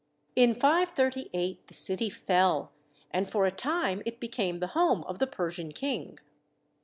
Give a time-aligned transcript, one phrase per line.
[0.35, 2.71] In 538 the city fell,
[3.11, 6.17] and for a time it became the home of the Persian King.